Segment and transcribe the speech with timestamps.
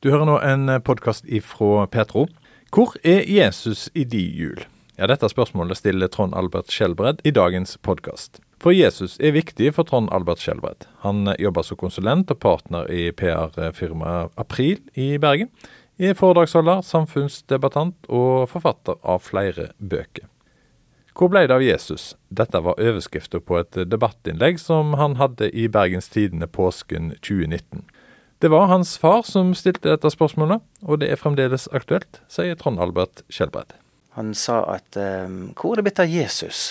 [0.00, 2.22] Du hører nå en podkast ifra Petro.
[2.72, 4.62] Hvor er Jesus i de jul?
[4.96, 8.40] Ja, Dette spørsmålet stiller Trond Albert Skjelbred i dagens podkast.
[8.64, 10.88] For Jesus er viktig for Trond Albert Skjelbred.
[11.04, 15.52] Han jobber som konsulent og partner i PR-firmaet April i Bergen.
[16.00, 20.30] Er foredragsholder, samfunnsdebattant og forfatter av flere bøker.
[21.12, 22.14] Hvor ble det av Jesus?
[22.32, 27.84] Dette var overskriften på et debattinnlegg som han hadde i Bergens Tidende påsken 2019.
[28.40, 32.80] Det var hans far som stilte dette spørsmålet, og det er fremdeles aktuelt, sier Trond
[32.80, 33.74] Albert Skjelbred.
[34.16, 36.70] Han sa at um, hvor er det blitt av Jesus?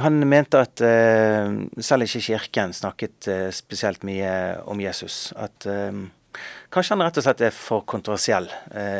[0.00, 4.32] Han mente at uh, selv ikke Kirken snakket uh, spesielt mye
[4.64, 5.28] om Jesus.
[5.36, 5.68] At
[6.72, 8.48] kanskje han rett og slett er for kontroversiell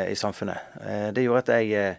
[0.07, 0.77] i samfunnet.
[1.11, 1.97] det gjorde at jeg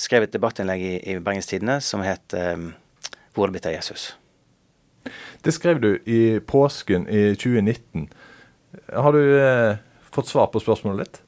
[0.00, 4.14] skrev et debattinnlegg i, i Bergens Tidende som het 'Hvor er det blitt av Jesus'?
[5.44, 8.08] Det skrev du i påsken i 2019.
[8.92, 9.76] Har du eh,
[10.12, 11.20] fått svar på spørsmålet ditt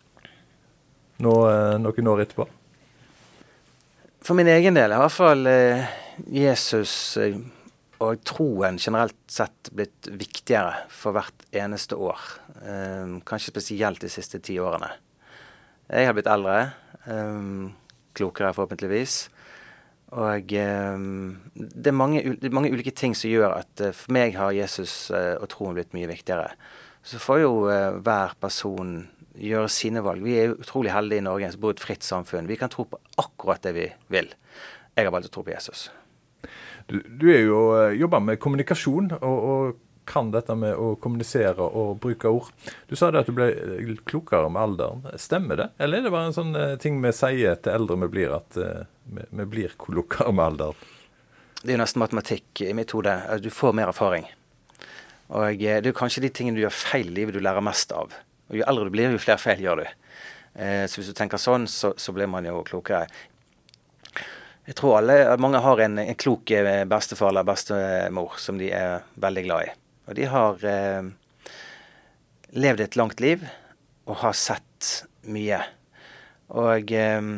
[1.25, 2.47] Nå, eh, noen år etterpå?
[4.25, 5.85] For min egen del er i hvert fall eh,
[6.33, 7.37] Jesus eh,
[8.03, 12.21] og troen generelt sett blitt viktigere for hvert eneste år.
[12.65, 14.91] Eh, kanskje spesielt de siste ti årene.
[15.93, 16.59] Jeg har blitt eldre.
[17.05, 17.45] Eh,
[18.17, 19.19] klokere, forhåpentligvis.
[20.15, 22.21] Og det er mange,
[22.55, 26.53] mange, ulike ting som gjør at for meg har Jesus og troen blitt mye viktigere.
[27.05, 29.03] Så får jo eh, hver person
[29.35, 30.25] gjøre sine valg.
[30.25, 32.49] Vi er utrolig heldige i Norge som bor i et fritt samfunn.
[32.49, 34.31] Vi kan tro på akkurat det vi vil.
[34.95, 35.91] Jeg har valgt å tro på Jesus.
[36.89, 41.65] Du, du er jo eh, jobber med kommunikasjon og, og, kan dette med å kommunisere
[41.65, 42.51] og bruke ord.
[42.91, 45.07] Du sa det at du ble eh, klokere med alderen.
[45.17, 45.69] Stemmer det?
[45.81, 49.25] Eller er det bare en sånn ting vi sier til eldre vi blir, at vi,
[49.25, 50.93] vi blir klokere med alderen?
[51.63, 53.17] Det er jo nesten matematikk i mitt hode.
[53.41, 54.29] Du får mer erfaring.
[55.35, 57.93] Og eh, det er kanskje de tingene du gjør feil i livet du lærer mest
[57.95, 58.15] av.
[58.51, 59.87] Og Jo eldre du blir, jo flere feil gjør du.
[60.55, 63.09] Eh, så hvis du tenker sånn, så, så, blir man jo klokere.
[64.65, 69.05] Jeg tror alle, mange har en, en klok eh, bestefar eller bestemor som de er
[69.21, 69.75] veldig glad i.
[70.09, 71.11] Og de har eh,
[72.55, 73.45] levd et langt liv
[74.05, 74.93] og har sett
[75.27, 75.59] mye.
[76.55, 77.31] Og eh,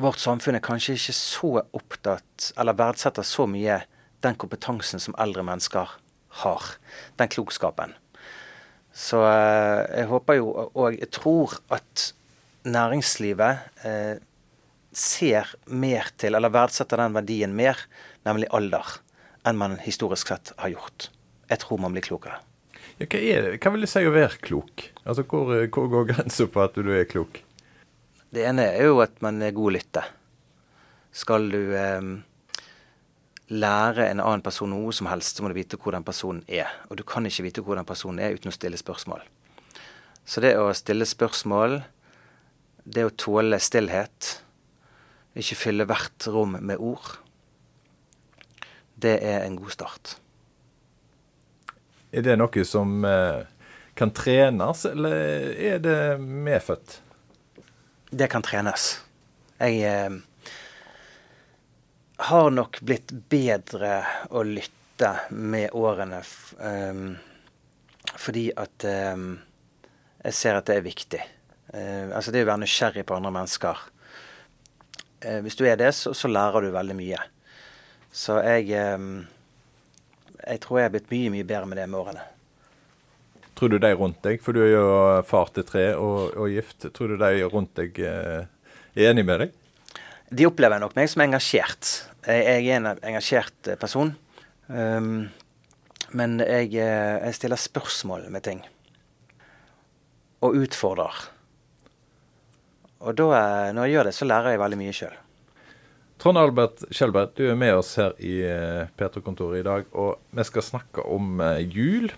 [0.00, 3.82] vårt samfunn er kanskje ikke så opptatt, eller verdsetter så mye
[4.24, 5.98] den kompetansen som eldre mennesker
[6.42, 6.74] har.
[7.20, 7.94] Den klokskapen.
[8.92, 12.12] Så eh, jeg håper jo, og jeg tror at
[12.68, 14.20] næringslivet eh,
[14.92, 17.78] ser mer til, eller verdsetter den verdien mer,
[18.28, 18.98] nemlig alder,
[19.48, 21.08] enn man historisk sett har gjort.
[21.50, 22.40] Jeg tror man blir klokere.
[23.00, 23.54] Ja, hva, er det?
[23.62, 24.84] hva vil det si å være klok?
[25.02, 27.40] Altså, Hvor, hvor går grensa på at du er klok?
[28.32, 30.04] Det ene er jo at man er god å lytte.
[31.12, 32.12] Skal du eh,
[33.52, 36.70] lære en annen person noe som helst, så må du vite hvor den personen er.
[36.88, 39.24] Og du kan ikke vite hvor den personen er uten å stille spørsmål.
[40.24, 41.80] Så det å stille spørsmål,
[42.84, 44.36] det å tåle stillhet,
[45.38, 47.16] ikke fylle hvert rom med ord,
[49.02, 50.16] det er en god start.
[52.12, 53.44] Er det noe som eh,
[53.98, 55.16] kan trenes, eller
[55.56, 57.00] er det medfødt?
[58.12, 59.00] Det kan trenes.
[59.58, 60.20] Jeg eh,
[62.22, 66.20] har nok blitt bedre å lytte med årene.
[66.58, 67.14] Um,
[68.14, 69.36] fordi at um,
[70.22, 71.22] jeg ser at det er viktig.
[71.72, 73.80] Uh, altså det å være nysgjerrig på andre mennesker.
[75.24, 77.22] Uh, hvis du er det, så, så, lærer du veldig mye.
[78.12, 79.24] Så jeg um,
[80.42, 82.28] Jeg tror jeg er blitt mye, mye bedre med det med årene.
[83.54, 84.86] Tror du de rundt deg, for du er jo
[85.28, 88.48] far til tre og, og gift, tror du de rundt deg uh,
[88.94, 89.58] er enig med deg?
[90.32, 91.92] De opplever nok meg som engasjert.
[92.22, 94.12] Jeg er en engasjert eh, person.
[94.68, 95.26] Um,
[96.14, 98.62] men jeg, eh, jeg, stiller spørsmål med ting.
[100.42, 101.24] Og utfordrer.
[103.02, 105.16] Og da, eh, når jeg gjør det, så lærer jeg veldig mye sjøl.
[106.22, 108.36] Trond Albert Skjelberg, du er med oss her i
[108.94, 109.88] P3-kontoret i dag.
[109.98, 112.12] Og vi skal snakke om jul.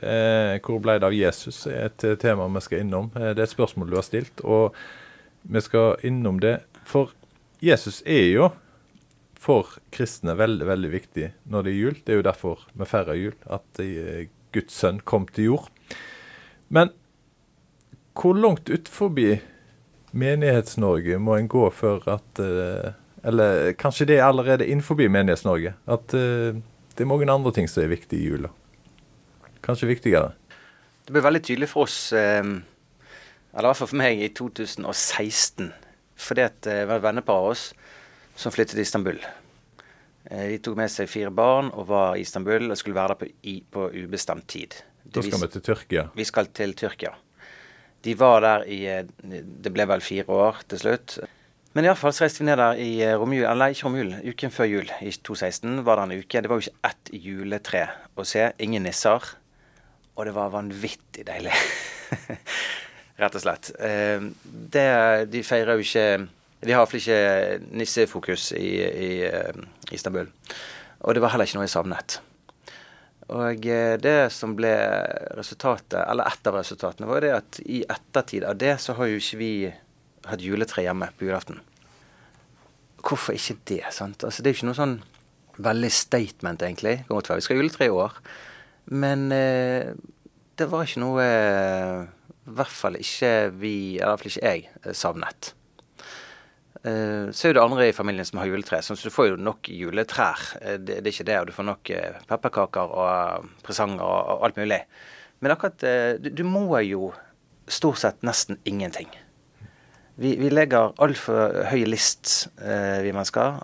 [0.00, 1.66] Eh, hvor ble det av Jesus?
[1.66, 3.10] er et tema vi skal innom.
[3.12, 4.72] Det er et spørsmål du har stilt, og
[5.42, 6.62] vi skal innom det.
[6.88, 7.12] For
[7.60, 8.48] Jesus er jo
[9.40, 11.98] for kristne veldig veldig viktig når det er jul.
[12.04, 15.70] Det er jo derfor vi feirer jul, at eh, Guds sønn kom til jord.
[16.68, 16.92] Men
[18.18, 19.38] hvor langt ut forbi
[20.10, 25.74] Menighets-Norge må en gå før at eh, Eller kanskje det er allerede innenfor Menighets-Norge.
[25.86, 26.60] At eh,
[26.96, 28.50] det er mange andre ting som er viktig i jula.
[29.64, 30.32] Kanskje viktigere.
[31.04, 32.60] Det ble veldig tydelig for oss, eller
[33.60, 35.72] i hvert fall for meg, i 2016
[36.20, 37.62] fordi at det var et vennepar av oss
[38.40, 39.18] som flyttet til Istanbul.
[40.30, 43.20] Eh, de tok med seg fire barn og var i Istanbul og skulle være der
[43.20, 44.78] på, i, på ubestemt tid.
[45.04, 46.06] Da skal vi til Tyrkia?
[46.16, 47.12] Vi skal til Tyrkia.
[48.00, 48.80] De var der i
[49.60, 51.18] Det ble vel fire år til slutt.
[51.76, 54.88] Men iallfall så reiste vi ned der i romjul, eller ikke romjul, uken før jul
[55.04, 56.40] i 2016 var det en uke.
[56.40, 57.84] Det var jo ikke ett juletre
[58.16, 58.48] å se.
[58.58, 59.28] Ingen nisser.
[60.16, 61.54] Og det var vanvittig deilig.
[63.20, 63.70] Rett og slett.
[64.74, 64.86] Det,
[65.30, 66.06] de feirer jo ikke
[66.60, 70.28] De har iallfall ikke nissefokus i, i, i Istanbul.
[71.00, 72.18] Og det var heller ikke noe jeg savnet.
[73.30, 74.72] Og eh, det som ble
[75.38, 79.20] resultatet, eller ett av resultatene, var det at i ettertid av det så har jo
[79.22, 79.52] ikke vi
[80.28, 81.62] hatt juletre hjemme på julaften.
[83.00, 83.84] Hvorfor ikke det?
[83.96, 84.24] sant?
[84.26, 84.98] Altså Det er jo ikke noe sånn
[85.60, 86.96] veldig statement, egentlig.
[87.08, 88.18] Vi skal ha juletre i år.
[88.90, 89.92] Men eh,
[90.58, 92.04] det var ikke noe eh,
[92.50, 95.54] I hvert fall ikke vi, i hvert fall ikke jeg, eh, savnet.
[96.80, 99.68] Uh, så er det andre i familien som har juletre, så du får jo nok
[99.68, 100.44] juletrær.
[100.62, 104.60] Uh, det, er ikke det, og du får nok uh, pepperkaker og presanger og, alt
[104.60, 104.80] mulig.
[105.40, 107.14] Men akkurat du, må jo
[107.70, 109.08] stort sett nesten ingenting.
[110.20, 113.62] Vi, vi legger altfor høy list, vi mennesker,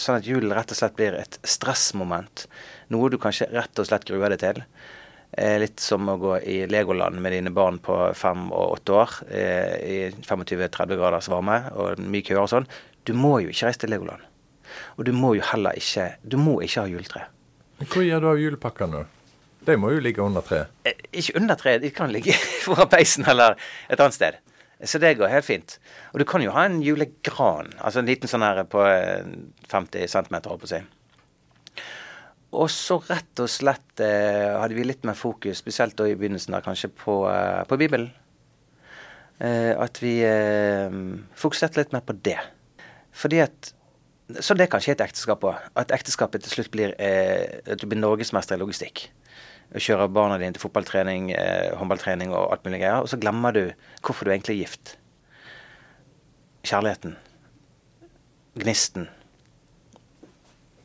[0.00, 2.46] sånn at julen rett og slett blir et stressmoment.
[2.88, 4.62] Noe du kanskje rett og slett gruer deg til.
[5.32, 9.16] Eh, litt som å gå i Legoland med dine barn på fem og åtte år
[9.28, 12.68] eh, i 25-30 graders varme og mye køer og sånn.
[13.04, 14.24] Du må jo ikke reise til Legoland.
[14.96, 17.22] Og du må jo heller ikke Du må ikke ha juletre.
[17.84, 19.04] Hvor gjør du av julepakkene?
[19.68, 20.72] De må jo ligge under treet?
[20.88, 22.32] Eh, ikke under treet, de kan ligge
[22.64, 23.58] foran peisen eller
[23.88, 24.40] et annet sted.
[24.80, 25.76] Så det går helt fint.
[26.14, 28.80] Og du kan jo ha en julegran, altså en liten sånn her på
[29.68, 30.78] 50 cm, holdt på å si.
[32.56, 36.54] Og så rett og slett eh, hadde vi litt mer fokus, spesielt da i begynnelsen
[36.56, 38.08] der, kanskje på, eh, på Bibelen.
[39.38, 40.88] Eh, at vi eh,
[41.36, 42.38] fokuserte litt mer på det.
[43.12, 43.74] Fordi at
[44.40, 45.56] Så det kan skje et ekteskap òg.
[45.80, 49.06] At ekteskapet til slutt blir eh, at du blir norgesmester i logistikk.
[49.72, 53.00] Kjører barna dine til fotballtrening, eh, håndballtrening og alt mulig greier.
[53.00, 53.62] Og så glemmer du
[54.02, 54.98] hvorfor du egentlig er gift.
[56.60, 57.16] Kjærligheten.
[58.60, 59.08] Gnisten.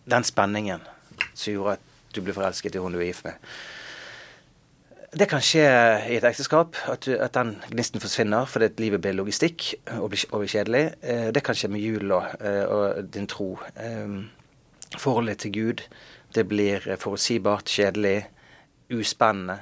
[0.07, 0.87] Den spenningen
[1.33, 3.39] som gjorde at du ble forelsket i hun du er gift med.
[5.13, 5.65] Det kan skje
[6.09, 9.67] i et ekteskap, at, du, at den gnisten forsvinner fordi livet blir logistikk
[9.99, 10.81] og blir, og blir kjedelig.
[11.05, 13.51] Eh, det kan skje med jul og, eh, din tro.
[13.77, 14.15] Eh,
[14.97, 15.83] forholdet til Gud.
[16.33, 18.25] Det blir forutsigbart, kjedelig,
[18.89, 19.59] uspennende.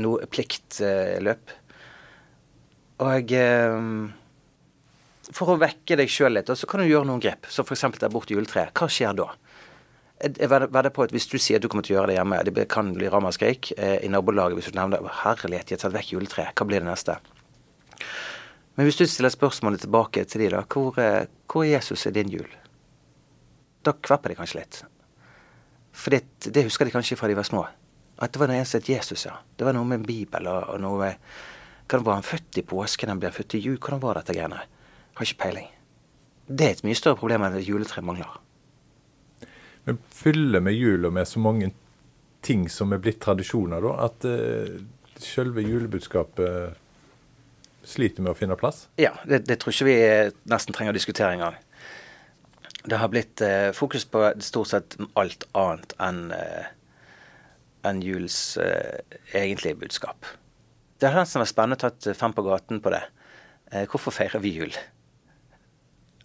[0.00, 1.54] Noe pliktløp.
[3.04, 3.32] Og
[5.32, 7.48] for å vekke deg sjøl litt, så kan du gjøre noen grep.
[7.48, 7.86] Som f.eks.
[7.96, 8.72] ta bort juletreet.
[8.76, 9.30] Hva skjer da?
[10.22, 12.68] Vedder på at Hvis du sier at du kommer til å gjøre det hjemme, det
[12.70, 16.54] kan bli ramaskrik eh, i nabolaget hvis du nevner herlighet, jeg har tatt vekk juletreet,
[16.54, 17.18] hva blir det neste?
[18.76, 22.30] Men hvis du stiller spørsmålet tilbake til de da, hvor, eh, hvor Jesus i din
[22.30, 22.48] jul?
[23.84, 24.80] Da kvepper de kanskje litt.
[25.94, 27.66] For det, det, husker de kanskje fra de var små.
[28.22, 29.36] At det var noe eneste Jesus, ja.
[29.58, 31.34] Det var noe med Bibel og, og noe med
[31.84, 33.10] Hvordan var han født i påsken?
[33.12, 33.76] Han ble født i jul?
[33.76, 34.62] Hvordan var dette greiene?
[35.14, 35.66] Har ikke peiling.
[36.48, 38.38] Det er et mye større problem enn at juletreet mangler.
[39.84, 41.70] Vi fyller med jula med så mange
[42.44, 44.80] ting som er blitt tradisjoner, da, at uh,
[45.20, 46.80] selve julebudskapet
[47.84, 48.86] sliter med å finne plass?
[49.00, 49.98] Ja, det, det tror ikke vi
[50.50, 51.58] nesten trenger å diskutere engang.
[52.84, 56.72] Det har blitt uh, fokus på stort sett alt annet enn uh,
[57.84, 58.56] enn julens
[59.36, 60.24] egentlige budskap.
[60.96, 63.02] Det har nesten vært spennende å ta fem på gaten på det.
[63.92, 64.72] hvorfor feirer vi jul?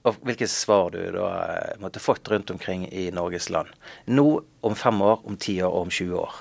[0.07, 3.71] Og hvilke svar du da eh, måtte fått rundt omkring i Norges land.
[4.07, 4.27] Nå,
[4.61, 6.37] om fem år, om ti år og om 20 år.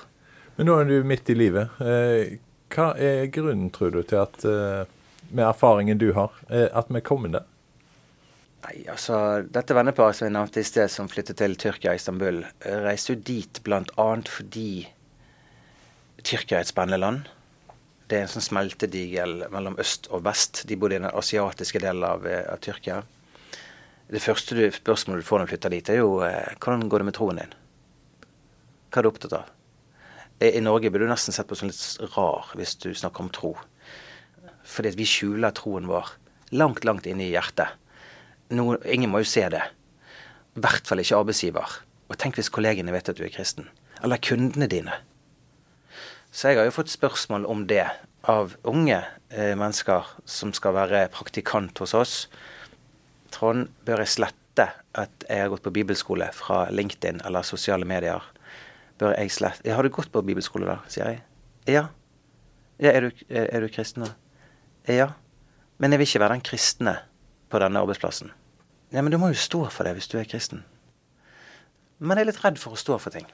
[0.55, 1.81] Men nå er du midt i livet.
[1.83, 2.37] Eh,
[2.71, 4.85] hva er grunnen, tror du, til at, eh,
[5.29, 7.47] med erfaringen du har, at vi er kommet der?
[8.63, 13.13] Nei, altså, Dette venneparet som jeg nevnte i sted, som flyttet til Tyrkia, Istanbul, reiste
[13.13, 14.07] jo dit bl.a.
[14.25, 14.87] fordi
[16.23, 17.29] Tyrkia er et spennende land.
[18.09, 20.63] Det er en sånn smeltedigel mellom øst og vest.
[20.67, 23.03] De bodde i den asiatiske delen av, av Tyrkia.
[24.09, 27.03] Det første du, spørsmålet du får når du flytter dit, er jo eh, hvordan går
[27.03, 27.51] det med troen din?
[28.89, 29.51] Hva er du opptatt av?
[30.41, 33.53] I, Norge blir du nesten sett på som litt rar hvis du snakker om tro.
[34.65, 36.09] Fordi vi skjuler troen vår
[36.57, 37.75] langt, langt inne i hjertet.
[38.55, 39.61] Noen, ingen må jo se det.
[40.57, 41.79] I hvert fall ikke arbeidsgiver.
[42.09, 43.69] Og tenk hvis kollegene vet at du er kristen.
[44.01, 44.95] Eller kundene dine.
[46.33, 47.85] Så jeg har jo fått spørsmål om det
[48.29, 52.15] av unge eh, mennesker som skal være praktikant hos oss
[53.33, 54.67] Trond, bør jeg slette
[54.97, 58.23] at jeg har gått på bibelskole fra LinkedIn eller sosiale medier?
[58.99, 60.79] Bør jeg slette Har du gått på bibelskole, da?
[60.91, 61.21] sier jeg.
[61.69, 61.87] Ja.
[62.81, 64.15] ja er, du, er, du, kristen, da?
[64.89, 65.11] Ja.
[65.79, 66.95] Men jeg vil ikke være den kristne
[67.49, 68.33] på denne arbeidsplassen.
[68.91, 70.65] Ja, men du må jo stå for det hvis du er kristen.
[71.99, 73.27] Men jeg er litt redd for å stå for ting.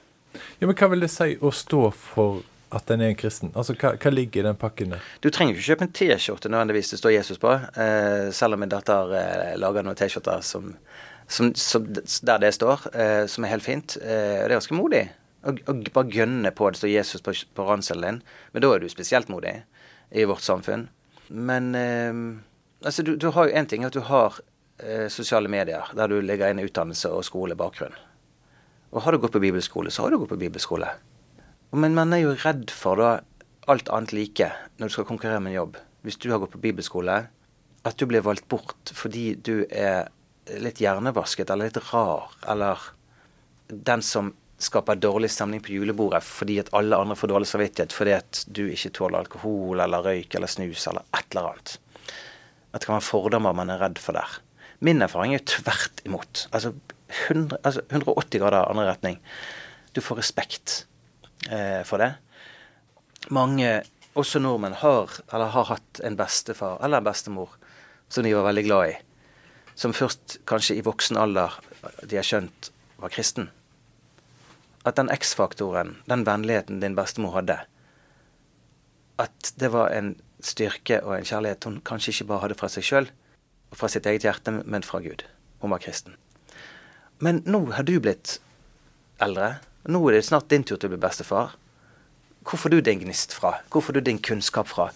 [0.60, 3.52] Ja, Men hva vil det si å stå for at en er en kristen?
[3.54, 5.04] Altså, hva, hva ligger i den pakken der?
[5.22, 8.72] Du trenger ikke kjøpe en T-skjorte nødvendigvis det står Jesus på, eh, selv om min
[8.72, 10.72] datter eh, lager noen T-skjorter som,
[11.28, 11.86] som, som,
[12.26, 13.96] der det står, eh, som er helt fint.
[14.02, 15.06] Eh, det er ganske modig.
[15.46, 18.20] Og bare gønne på det står Jesus på, på ranselen din.
[18.52, 19.60] Men da er du spesielt modig
[20.10, 20.88] i vårt samfunn.
[21.28, 22.12] Men eh,
[22.82, 24.40] altså, du, du, har jo én ting at du har
[24.82, 27.94] eh, sosiale medier der du legger inn utdannelse og skolebakgrunn.
[28.90, 30.88] Og har du gått på bibelskole, så har du gått på bibelskole.
[31.74, 33.10] Men man er jo redd for da
[33.66, 35.78] alt annet like når du skal konkurrere med en jobb.
[36.06, 37.16] Hvis du har gått på bibelskole,
[37.86, 40.06] at du blir valgt bort fordi du er
[40.62, 42.82] litt hjernevasket eller litt rar, eller
[43.66, 44.30] den som
[44.62, 48.62] skaper dårlig stemning på julebordet fordi at alle andre får dårlig samvittighet fordi at du
[48.70, 51.76] ikke tåler alkohol eller røyk eller snus eller et eller annet.
[52.72, 54.38] At det kan være fordommer man er redd for der.
[54.84, 56.46] Min erfaring er jo tvert imot.
[56.52, 56.74] Altså,
[57.28, 59.18] 100, altså 180 grader andre retning.
[59.96, 60.84] Du får respekt
[61.50, 62.14] eh, for det.
[63.34, 63.82] Mange,
[64.16, 67.56] også nordmenn, har eller har hatt en bestefar eller en bestemor
[68.08, 68.96] som de var veldig glad i.
[69.74, 71.58] Som først kanskje i voksen alder
[72.06, 73.50] de har skjønt var kristen.
[74.86, 77.58] At den X-faktoren, den vennligheten din bestemor hadde,
[79.18, 82.84] at det var en styrke og en kjærlighet hun kanskje ikke bare hadde fra seg
[82.86, 83.08] sjøl
[83.72, 85.24] og fra sitt eget hjerte, men fra Gud.
[85.60, 86.14] Hun var kristen.
[87.18, 88.38] Men nå har du blitt
[89.22, 89.56] eldre.
[89.86, 91.54] Nå er det snart din tur til å bli bestefar.
[92.46, 93.56] Hvor får du din gnist fra?
[93.70, 94.88] Hvor får du din kunnskap fra?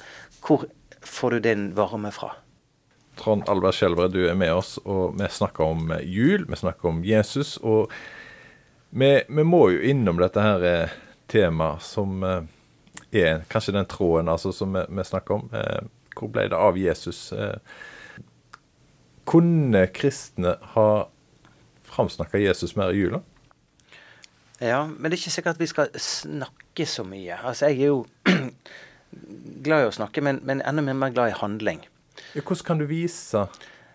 [0.42, 0.66] Hvor
[1.06, 2.32] får du din varme fra?
[3.20, 6.88] Trond Albert Skjelbre, du er med oss, og vi snakker om eh, jul, vi snakker
[6.90, 7.56] om Jesus.
[7.62, 7.92] Og
[8.90, 10.96] vi, vi må jo innom dette her eh,
[11.30, 12.42] temaet som eh,
[13.10, 15.48] er kanskje den tråden altså, som vi, vi snakker om.
[16.16, 17.32] Hvor ble det av Jesus?
[19.30, 20.88] Kunne kristne ha
[21.90, 23.22] framsnakka Jesus mer i jula?
[24.60, 27.38] Ja, men det er ikke sikkert at vi skal snakke så mye.
[27.38, 28.04] Altså, jeg er jo
[29.64, 31.80] glad i å snakke, men, men enda mer glad i handling.
[32.34, 33.46] Hvordan kan du vise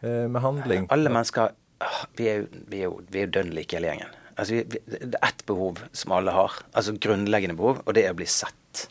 [0.01, 0.87] eh, med handling?
[0.93, 1.53] Alle mennesker
[1.85, 4.17] ah, Vi er jo, vi er jo, vi er dønn like hele gjengen.
[4.35, 8.15] Altså, vi, det er ett behov som alle har, altså grunnleggende behov, og det er
[8.15, 8.87] å bli sett.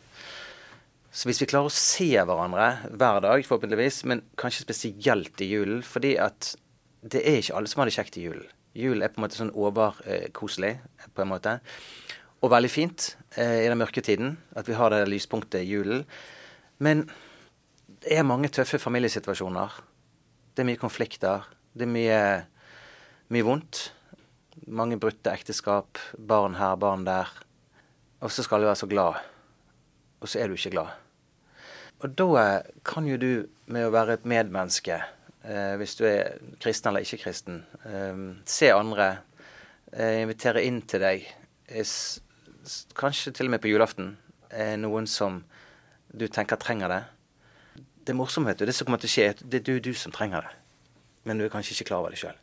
[1.15, 5.83] Så hvis vi klarer å se hverandre hver dag, forhåpentligvis, men kanskje spesielt i julen,
[5.87, 6.55] fordi at
[7.03, 8.49] det er ikke alle som har det kjekt i julen.
[8.75, 10.73] Jul er på en måte sånn overkoselig,
[11.15, 11.59] på en måte.
[12.43, 16.03] Og veldig fint eh, i den mørke tiden at vi har det lyspunktet i julen.
[16.83, 17.07] Men
[18.03, 19.79] det er mange tøffe familiesituasjoner.
[20.55, 21.47] Det er mye konflikter.
[21.73, 22.19] Det er mye,
[23.33, 23.87] mye vondt.
[24.67, 26.03] Mange brutte ekteskap.
[26.19, 27.31] Barn her, barn der.
[28.21, 29.23] Og så skal du være så glad.
[30.21, 30.93] Og så er du ikke glad.
[32.05, 32.45] Og da
[32.85, 33.33] kan jo du,
[33.71, 34.99] med å være et medmenneske
[35.45, 37.63] eh, hvis du er kristen eller ikke kristen.
[37.85, 39.17] Eh, se andre.
[39.95, 41.27] Invitere inn til deg.
[42.99, 44.17] kanskje til og med på julaften.
[44.79, 45.45] noen som
[46.13, 47.05] du tenker trenger det.
[48.05, 50.43] Det er du, Det som kommer til å skje, det er du, du som trenger
[50.43, 50.51] det.
[51.25, 52.37] Men du er kanskje ikke klar over det sjøl.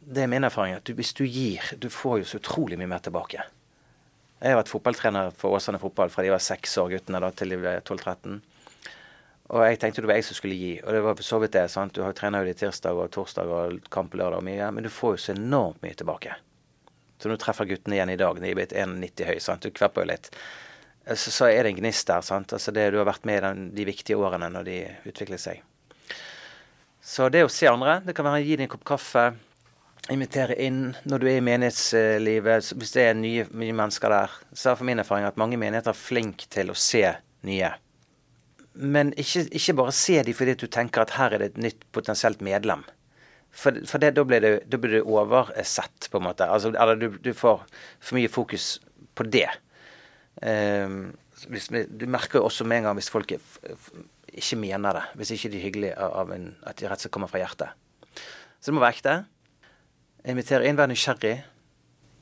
[0.00, 0.74] Det er min erfaring.
[0.74, 3.42] at du, Hvis du gir, du får jo så utrolig mye mer tilbake.
[4.40, 7.48] Jeg har vært fotballtrener for Åsane fotball fra de var seks år, guttene, da, til
[7.48, 8.40] de ble 12-13.
[9.46, 11.54] Og jeg tenkte det var jeg som skulle gi, og det var for så vidt
[11.54, 11.68] det.
[11.70, 11.94] sant?
[11.94, 14.90] Du har trener jo de tirsdag og torsdag og kamp lørdag og mye, men du
[14.90, 16.34] får jo så enormt mye tilbake.
[17.16, 19.62] Så når du treffer guttene igjen i dag, de er blitt 1,90 høy, sant?
[19.62, 20.32] du kvepper jo litt,
[21.06, 22.26] så, så, er det en gnist der.
[22.26, 22.52] sant?
[22.52, 24.76] Altså det Du har vært med i de viktige årene når de
[25.06, 25.62] utvikler seg.
[27.06, 29.28] Så det å se andre, det kan være å gi dem en kopp kaffe,
[30.10, 32.72] invitere inn når du er i menighetslivet.
[32.74, 35.94] Hvis det er nye, nye mennesker der, så er for min erfaring at mange menigheter
[35.94, 37.06] er flinke til å se
[37.46, 37.70] nye.
[38.76, 41.84] Men ikke, ikke, bare se dem fordi du tenker at her er det et nytt
[41.96, 42.84] potensielt medlem.
[43.56, 46.48] For, for det, da blir det, da blir det oversett, på en måte.
[46.52, 47.62] Altså, eller du, du, får
[48.00, 48.74] for mye fokus
[49.16, 49.48] på det.
[50.42, 51.14] Um,
[51.48, 55.06] hvis, du merker jo også med en gang hvis folk ikke mener det.
[55.16, 57.72] Hvis ikke de er hyggelige av en, at de rett og slett kommer fra hjertet.
[58.60, 59.16] Så det må være ekte.
[60.28, 61.38] Invitere inn, vær nysgjerrig.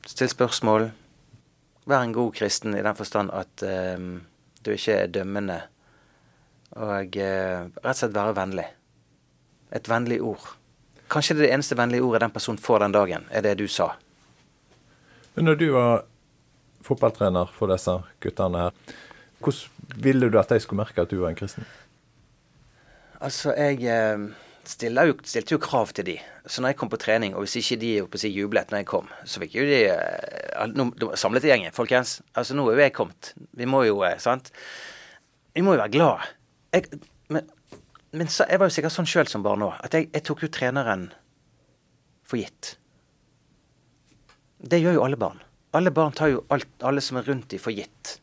[0.07, 0.91] Still spørsmål.
[1.89, 3.67] Vær en god kristen i den forstand at
[3.99, 4.21] um,
[4.63, 5.65] du ikke er dømmende
[6.75, 8.65] og eh, rett og slett være vennlig.
[9.75, 10.43] Et vennlig ord.
[11.11, 13.67] Kanskje det er det eneste vennlige ordet den personen får den dagen, er det du
[13.71, 13.93] sa.
[15.35, 16.05] Men når du var
[16.85, 18.95] fotballtrener for disse guttene her,
[19.43, 21.67] hvordan ville du at de skulle merke at du var en kristen?
[23.23, 24.25] Altså, jeg eh,
[25.07, 26.15] jo, stilte jo krav til de.
[26.45, 29.07] Så når jeg kom på trening, og hvis ikke de si, jublet når jeg kom,
[29.23, 31.75] så fikk jo de eh, no, samlet gjengen.
[31.75, 33.35] Folkens, altså nå er jo jeg kommet.
[33.55, 34.51] Vi må jo, sant.
[35.55, 36.33] Vi må jo være glad
[36.75, 36.99] jeg,
[37.33, 37.47] men,
[38.13, 40.45] men så, jeg var jo sikkert sånn sjøl som barn òg, at jeg, jeg, tok
[40.45, 41.07] jo treneren
[42.25, 42.75] for gitt.
[44.65, 45.41] Det gjør jo alle barn.
[45.75, 48.17] Alle barn tar jo alt, alle som er rundt dem, for gitt.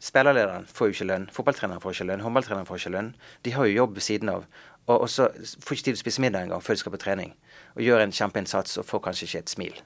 [0.00, 1.28] Spillerlederen får jo ikke lønn.
[1.34, 2.22] Fotballtreneren får ikke lønn.
[2.24, 3.10] Håndballtreneren får ikke lønn.
[3.44, 4.46] De har jo jobb ved siden av.
[4.86, 7.02] Og, og så får ikke tid til å spise middag engang før de skal på
[7.02, 7.34] trening.
[7.76, 9.82] Og gjør en kjempeinnsats og får kanskje ikke et smil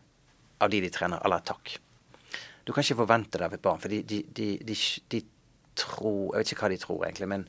[0.62, 1.74] av de de trener, eller et takk.
[2.64, 4.76] Du kan ikke forvente det av et barn, for de, de, de,
[5.12, 5.24] de,
[5.74, 7.48] tror Jeg vet ikke hva de tror, egentlig, men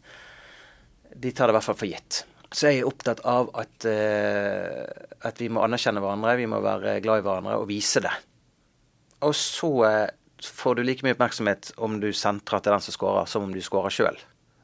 [1.15, 2.23] de tar det i hvert fall for gitt.
[2.55, 4.83] Så jeg er opptatt av at, uh,
[5.27, 8.13] at vi må anerkjenne hverandre, vi må være glad i hverandre og vise det.
[9.25, 13.27] Og så uh, får du like mye oppmerksomhet om du sentrer til den som skårer,
[13.31, 14.19] som om du skårer sjøl.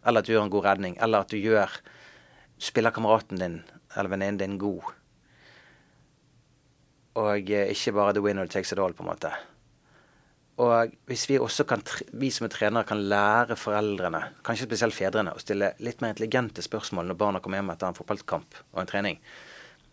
[0.08, 0.98] Eller at du gjør en god redning.
[1.04, 1.74] Eller at du gjør
[2.62, 3.62] spiller kameraten din
[3.98, 4.92] eller venninnen din god.
[7.20, 9.34] Og uh, ikke bare the winner takes it all, på en måte.
[10.60, 11.82] Og hvis vi også kan,
[12.12, 16.64] vi som er trenere kan lære foreldrene, kanskje spesielt fedrene, å stille litt mer intelligente
[16.66, 19.22] spørsmål når barna kommer hjem etter en fotballkamp og en trening.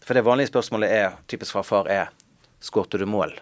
[0.05, 2.11] For det vanlige spørsmålet er, typisk fra far, er
[2.65, 3.37] skårte du mål?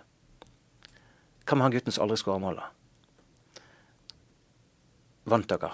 [1.46, 3.62] Hva med han gutten som aldri skårer mål, da?
[5.30, 5.72] Vant dere?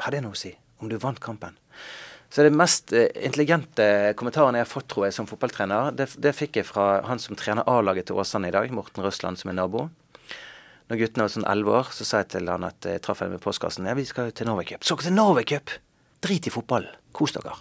[0.00, 0.54] Har det noe å si?
[0.80, 1.58] Om du vant kampen?
[2.32, 6.32] Så det mest eh, intelligente kommentaren jeg har fått, tror jeg, som fotballtrener, det, det
[6.32, 9.58] fikk jeg fra han som trener A-laget til Åsane i dag, Morten Røsland, som er
[9.58, 9.90] nabo.
[10.92, 13.38] Når gutten var sånn elleve år, så sa jeg til han at jeg traff henne
[13.38, 13.86] med postkassen.
[13.88, 14.82] Ja, vi skal jo til Norway Cup.
[14.84, 15.70] Så til Norway Cup!
[16.20, 16.84] Drit i fotball.
[17.16, 17.54] Kos dere.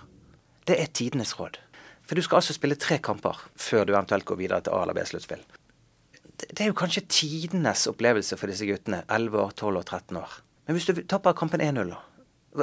[0.67, 1.55] Det er tidenes råd.
[2.03, 4.97] For du skal altså spille tre kamper før du eventuelt går videre til A- eller
[4.99, 5.47] B-sluttspill.
[6.43, 9.05] Det er jo kanskje tidenes opplevelse for disse guttene.
[9.07, 10.37] 11 år, 12 år, 13 år.
[10.67, 12.03] Men hvis du tapper kampen 1-0, da?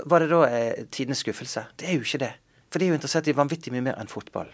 [0.04, 1.64] Var det da eh, tidenes skuffelse?
[1.80, 2.34] Det er jo ikke det.
[2.68, 4.52] For de er jo interessert i vanvittig mye mer enn fotball.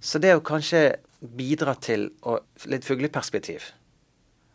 [0.00, 3.74] Så det å kanskje bidra til å, litt fugleperspektiv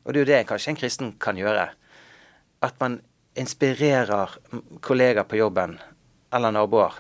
[0.03, 1.69] og det er jo det kanskje en kristen kan gjøre.
[2.63, 2.99] At man
[3.39, 4.35] inspirerer
[4.83, 5.77] kollegaer på jobben
[6.33, 6.99] eller naboer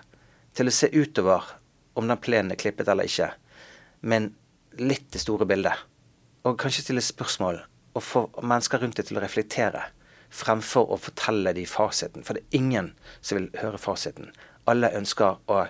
[0.55, 1.49] til å se utover
[1.99, 3.29] om den plenen er klippet eller ikke,
[4.01, 4.31] men
[4.79, 5.75] litt det store bildet.
[6.43, 7.61] Og kanskje stille spørsmål
[7.93, 9.83] og få mennesker rundt det til å reflektere,
[10.33, 12.25] fremfor å fortelle de fasiten.
[12.25, 12.91] For det er ingen
[13.21, 14.31] som vil høre fasiten.
[14.69, 15.65] Alle ønsker å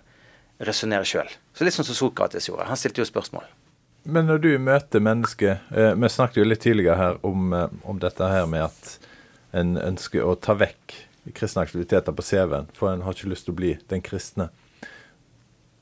[0.64, 1.28] resonnere sjøl.
[1.54, 2.70] Så litt sånn som Sokrates gjorde.
[2.70, 3.44] Han stilte jo spørsmål.
[4.04, 8.00] Men når du møter mennesker eh, Vi snakket jo litt tidligere her om, eh, om,
[8.04, 9.10] dette her med at
[9.56, 10.96] en ønsker å ta vekk
[11.38, 14.50] kristne aktiviteter på CV-en, for en har ikke lyst til å bli den kristne.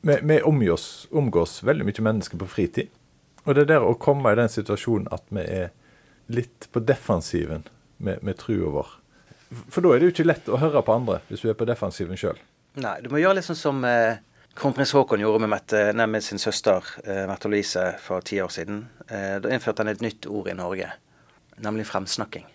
[0.05, 2.91] Vi, vi omgås, omgås, veldig mye mennesker på fritid.
[3.47, 5.71] Og det er der å komme i den situasjonen at vi er
[6.29, 7.63] litt på defensiven
[7.97, 8.91] med, med trua vår.
[9.71, 11.69] For da er det jo ikke lett å høre på andre hvis du er på
[11.71, 12.37] defensiven sjøl.
[12.83, 14.19] Nei, du må gjøre litt sånn som eh
[14.55, 18.51] Kronprins Haakon gjorde med, Mette, nei, med sin søster eh, Mette Louise for ti år
[18.51, 18.83] siden.
[19.07, 20.89] Eh, da innførte han et nytt ord i Norge,
[21.63, 22.47] nemlig fremsnakking.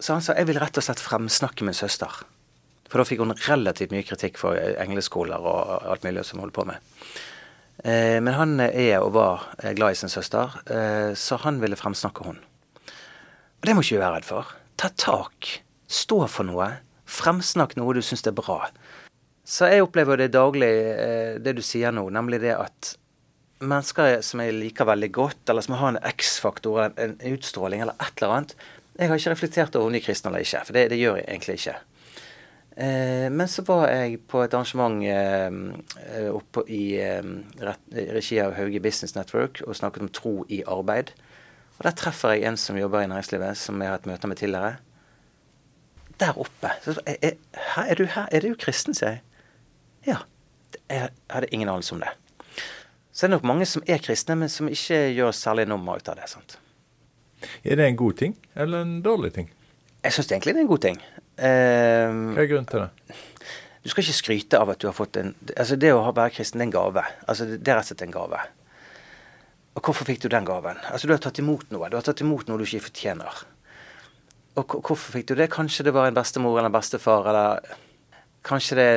[0.00, 2.20] Så han sa jeg vil rett og slett fremsnakke min søster.
[2.90, 6.56] For da fikk hun relativt mye kritikk for engleskoler og alt mulig som hun holdt
[6.56, 6.86] på med.
[7.82, 10.54] Eh, men han er og var glad i sin søster,
[11.18, 12.38] så han ville fremsnakke hun.
[13.60, 14.54] Og det må ikke du være redd for.
[14.80, 15.50] Ta tak.
[15.90, 16.70] Stå for noe.
[17.10, 18.70] Fremsnakk noe du syns er bra.
[19.50, 22.94] Så jeg opplever det daglig, eh, det du sier nå, nemlig det at
[23.60, 28.22] mennesker som jeg liker veldig godt, eller som har en X-faktor, en utstråling eller et
[28.22, 28.54] eller annet
[28.96, 31.18] Jeg har ikke reflektert over om de er kristne eller ikke, for det, det gjør
[31.18, 31.74] jeg egentlig ikke.
[32.76, 36.84] Eh, men så var jeg på et arrangement eh, oppe i
[37.90, 41.10] regi av Hauge Business Network og snakket om tro i arbeid.
[41.78, 44.36] Og Der treffer jeg en som jobber i næringslivet, som jeg har hatt møter med
[44.36, 44.76] tidligere.
[46.20, 46.70] Der oppe.
[46.84, 47.34] Så, er, er,
[47.88, 48.28] er, du her?
[48.30, 49.22] Er du kristen, sier jeg.
[50.06, 50.22] Ja.
[50.90, 52.10] Jeg hadde ingen anelse om det.
[53.12, 56.08] Så det er nok mange som er kristne, men som ikke gjør særlig nummer ut
[56.08, 56.28] av det.
[56.30, 56.58] sant?
[57.64, 59.50] Er det en god ting, eller en dårlig ting?
[60.04, 61.02] Jeg syns egentlig det er en god ting.
[61.40, 63.16] Uh, Hva er grunnen til det?
[63.80, 66.60] Du skal ikke skryte av at du har fått en Altså, det å være kristen,
[66.60, 67.04] det er en gave.
[67.28, 68.40] Altså, det er rett og slett en gave.
[69.78, 70.80] Og hvorfor fikk du den gaven?
[70.90, 71.88] Altså, du har tatt imot noe.
[71.88, 73.44] Du har tatt imot noe du ikke fortjener.
[74.58, 75.48] Og hvorfor fikk du det?
[75.52, 77.76] Kanskje det var en bestemor eller en bestefar, eller
[78.44, 78.90] kanskje det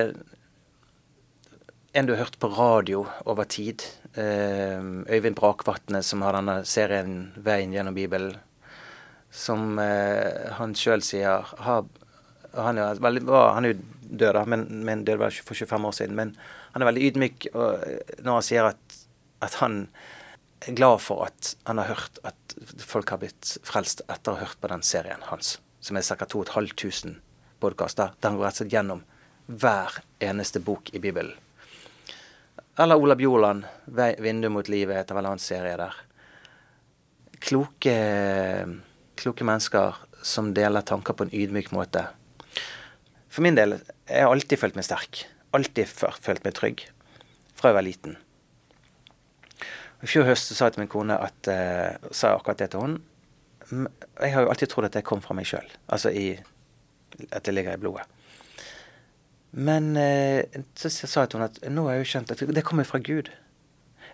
[1.94, 3.84] en du har hørt på radio over tid.
[4.18, 4.82] Eh,
[5.14, 8.40] Øyvind Brakvatne, som har denne serien 'Veien gjennom Bibelen',
[9.30, 11.86] som eh, han sjøl sier har,
[12.54, 13.80] han, er veldig, han, er jo
[14.10, 16.16] død, da, men, men døde for 25 år siden.
[16.16, 16.34] Men
[16.74, 18.98] han er veldig ydmyk når han sier at,
[19.46, 19.88] at han
[20.66, 24.48] er glad for at han har hørt at folk har blitt frelst etter å ha
[24.48, 26.26] hørt på den serien hans, som er ca.
[26.26, 27.20] 2500
[27.62, 29.06] podkaster, der han går rett og slett gjennom
[29.46, 31.43] hver eneste bok i Bibelen.
[32.80, 35.94] Eller Ola Bjoland, 'Vindu mot livet', heter vel hans serie der.
[37.44, 37.96] Kloke,
[39.20, 42.08] kloke mennesker som deler tanker på en ydmyk måte.
[43.30, 45.26] For min del jeg har alltid følt meg sterk.
[45.54, 46.86] Alltid følt meg trygg.
[47.54, 48.18] Fra jeg var liten.
[50.04, 52.98] I fjor høst sa jeg til min kone at uh, sa akkurat det til hun.
[53.72, 55.70] Jeg har jo alltid trodd at det kom fra meg sjøl.
[55.88, 56.34] Altså i
[57.30, 58.08] At det ligger i blodet.
[59.54, 62.66] Men eh, så sa jeg til henne at nå har jeg jo skjønt at det
[62.66, 63.30] kommer fra Gud.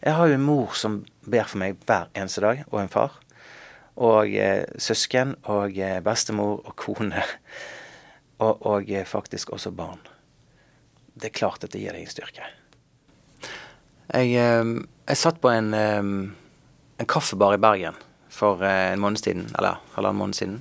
[0.03, 3.15] Jeg har jo en mor som ber for meg hver eneste dag, og en far.
[3.95, 7.23] Og eh, søsken og eh, bestemor og kone.
[8.39, 9.99] Og, og faktisk også barn.
[11.11, 12.45] Det er klart at det gir deg en styrke.
[14.13, 17.99] Jeg, jeg satt på en, en kaffebar i Bergen
[18.31, 20.55] for en måned siden, eller halvannen måned siden,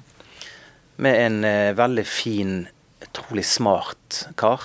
[0.99, 1.39] med en
[1.79, 2.67] veldig fin
[3.05, 4.63] utrolig smart kar.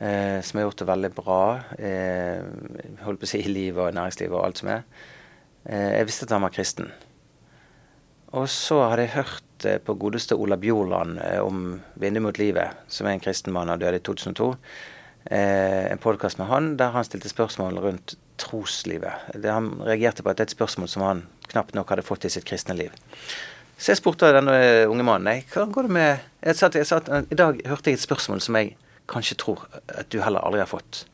[0.00, 1.42] Eh, som har gjort det veldig bra.
[1.78, 2.42] Eh,
[3.02, 4.84] holdt på å si i livet og næringslivet og alt som er.
[5.64, 6.92] Eh, jeg visste at han var kristen.
[8.36, 12.76] Og så hadde jeg hørt eh, på godeste Ola Bjorland eh, om 'Vindu mot livet',
[12.86, 14.52] som er en kristen mann og døde i 2002.
[15.30, 19.32] Eh, en podkast med han der han stilte spørsmål rundt troslivet.
[19.34, 22.28] Det han reagerte på at det er et spørsmål som han knapt nok hadde fått
[22.28, 22.92] i sitt kristne liv.
[23.78, 24.56] Så jeg spurte denne
[24.90, 27.98] unge mannen nei, hva går det med jeg sa, jeg sa, I dag hørte jeg
[27.98, 28.74] et spørsmål som jeg
[29.10, 31.04] kanskje tror at du heller aldri har fått.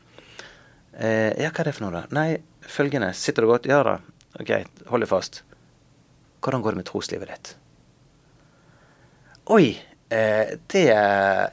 [0.97, 2.03] Eh, ja, hva er det for noe, da?
[2.15, 3.11] Nei, følgende.
[3.17, 3.69] Sitter du godt?
[3.69, 3.99] Ja da.
[4.39, 4.51] Ok,
[4.89, 5.43] hold deg fast.
[6.43, 7.53] Hvordan går det med troslivet ditt?
[9.55, 9.75] Oi!
[10.09, 10.87] Eh, det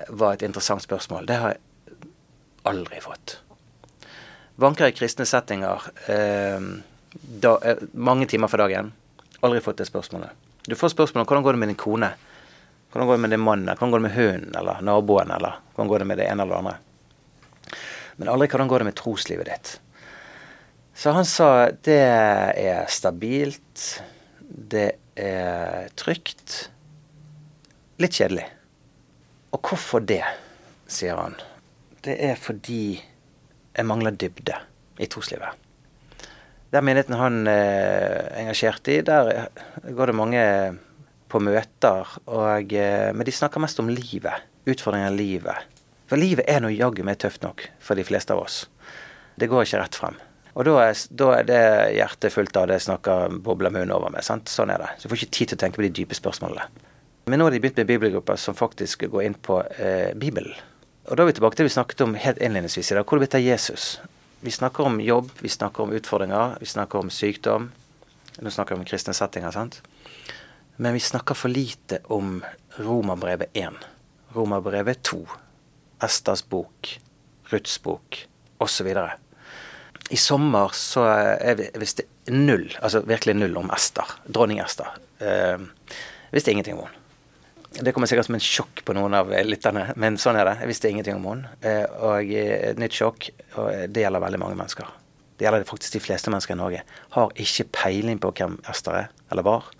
[0.08, 1.26] var et interessant spørsmål.
[1.28, 2.08] Det har jeg
[2.68, 3.38] aldri fått.
[4.60, 6.60] Vanker i kristne settinger eh,
[7.16, 8.92] da, eh, mange timer for dagen.
[9.42, 10.51] Aldri fått det spørsmålet.
[10.68, 12.12] Du får spørsmål om hvordan går det med din kone.
[12.92, 15.88] Hvordan går det med din mann, hvordan går det med hunden eller naboen, eller hvordan
[15.88, 16.76] går det med det ene eller det andre.
[18.16, 19.72] Men aldri hvordan går det med troslivet ditt.
[20.94, 23.86] Så han sa det er stabilt,
[24.38, 26.68] det er trygt,
[27.98, 28.44] litt kjedelig.
[29.56, 30.22] Og hvorfor det,
[30.86, 31.34] sier han.
[32.04, 33.00] Det er fordi
[33.72, 34.58] jeg mangler dybde
[35.00, 35.56] i troslivet.
[36.72, 39.50] Der menigheten han er eh, engasjert i, der
[39.92, 40.44] går det mange
[41.32, 44.48] på møter, og, eh, men de snakker mest om livet.
[44.64, 45.68] Utfordringer i livet.
[46.08, 48.62] For livet er nå jaggu meg tøft nok for de fleste av oss.
[49.36, 50.16] Det går ikke rett frem.
[50.52, 51.62] Og da er, da er det
[51.96, 54.24] hjertet fullt av det snakker bobler munnen over med.
[54.24, 54.48] sant?
[54.52, 54.90] Sånn er det.
[54.98, 56.66] Så du får ikke tid til å tenke på de dype spørsmålene.
[57.30, 60.52] Men nå har de begynt med bibelgrupper som faktisk går inn på eh, Bibelen.
[61.08, 63.06] Og da er vi tilbake til det vi snakket om helt innledningsvis i dag.
[63.06, 63.94] Hvor det blitt av Jesus?
[64.44, 67.68] Vi snakker om jobb, vi snakker om utfordringer, vi snakker om sykdom.
[68.38, 69.76] Nå snakker vi om kristne settinger, sant.
[70.76, 72.40] Men vi snakker for lite om
[72.82, 73.76] Romerbrevet 1,
[74.34, 75.20] Romerbrevet 2,
[76.02, 76.90] Esters bok,
[77.52, 78.18] Ruths bok
[78.58, 78.90] osv.
[80.10, 81.06] I sommer så
[81.38, 84.10] er vi, visste null, altså virkelig null om Ester.
[84.26, 84.90] Dronning Ester.
[85.22, 85.62] Eh,
[86.34, 87.01] visste ingenting om henne.
[87.72, 90.56] Det kommer sikkert som en sjokk på noen av lytterne, men sånn er det.
[90.60, 91.52] Jeg visste ingenting om henne.
[91.64, 94.90] Eh, og et nytt sjokk, og det gjelder veldig mange mennesker.
[95.38, 96.82] Det gjelder faktisk de fleste mennesker i Norge.
[97.16, 99.70] Har ikke peiling på hvem Ester er, eller var.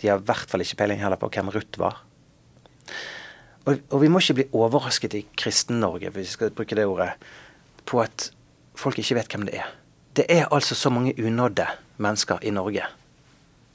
[0.00, 2.00] De har i hvert fall ikke peiling heller på hvem Ruth var.
[3.66, 7.12] Og, og vi må ikke bli overrasket i Kristen-Norge, hvis vi skal bruke det ordet,
[7.86, 8.30] på at
[8.78, 9.70] folk ikke vet hvem det er.
[10.16, 11.66] Det er altså så mange unådde
[12.02, 12.86] mennesker i Norge.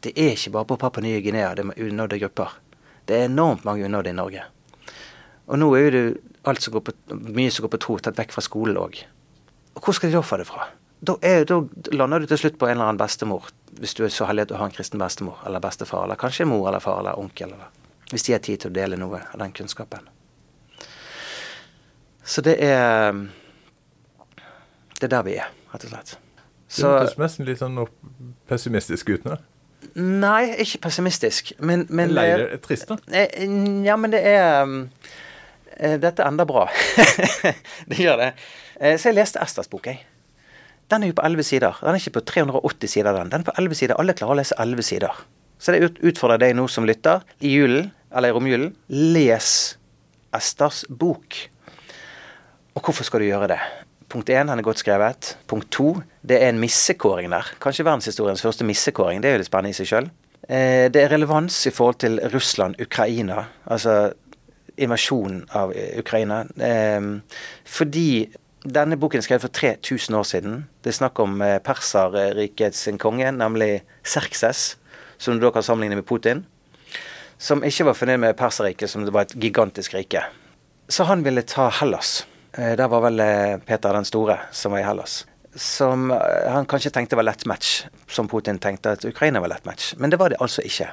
[0.02, 2.56] Det er ikke bare på Papua Ny-Guinea det er unådde grupper.
[3.12, 4.44] Det er enormt mange unådde i Norge.
[5.52, 6.04] Og nå er jo det
[6.48, 6.94] alt som går på,
[7.36, 9.02] mye som går på tro, tatt vekk fra skolen òg.
[9.76, 10.70] Og hvor skal de da få det fra?
[11.04, 11.58] Da, er, da,
[11.92, 13.50] lander du til slutt på en eller annen bestemor,
[13.82, 16.48] hvis du er så heldig at du har en kristen bestemor eller bestefar, eller kanskje
[16.48, 17.76] mor eller far eller onkel, eller,
[18.14, 20.08] hvis de har tid til å dele noe av den kunnskapen.
[22.24, 23.12] Så det er
[25.02, 26.18] Det er der vi er, rett og slett.
[26.70, 27.80] Så, det høres nesten litt sånn
[28.48, 29.40] pessimistisk ut nå.
[29.98, 32.98] Nei, ikke pessimistisk, men, men Lei deg trist, da?
[33.12, 33.44] Eh,
[33.86, 34.78] ja, men det er um,
[36.02, 36.68] Dette ender bra.
[37.90, 38.32] det gjør det.
[38.78, 40.04] Eh, så jeg leste Esters bok, jeg.
[40.92, 41.78] Den er jo på 11 sider.
[41.82, 43.32] Den er ikke på 380 sider, den.
[43.32, 43.98] Den er på 11 sider.
[44.02, 45.22] Alle klarer å lese 11 sider.
[45.62, 49.52] Så det utfordrer deg nå som lytter, i julen, eller i romjulen, les
[50.36, 51.38] Esters bok.
[52.76, 53.60] Og hvorfor skal du gjøre det?
[54.12, 55.36] Punkt én, han er godt skrevet.
[55.48, 55.94] Punkt to,
[56.28, 57.48] det er en missekåring der.
[57.64, 59.22] Kanskje verdenshistoriens første missekåring.
[59.24, 60.10] Det er jo litt spennende i seg sjøl.
[60.50, 64.12] Eh, det er relevans i forhold til Russland-Ukraina, altså
[64.82, 65.72] invasjonen av
[66.02, 66.42] Ukraina.
[66.60, 67.08] Eh,
[67.64, 68.10] fordi
[68.68, 70.58] denne boken er skrevet for 3000 år siden.
[70.84, 74.76] Det er snakk om eh, Perserrikets konge, nemlig Serkses,
[75.18, 76.44] som du da kan sammenligne med Putin.
[77.42, 80.26] Som ikke var fornøyd med Perserriket, som det var et gigantisk rike.
[80.92, 82.26] Så han ville ta Hellas.
[82.58, 85.22] Eh, der var vel eh, Peter den store som var i Hellas.
[85.56, 89.66] Som eh, han kanskje tenkte var lett match, som Putin tenkte at Ukraina var lett
[89.66, 89.94] match.
[89.98, 90.92] Men det var det altså ikke.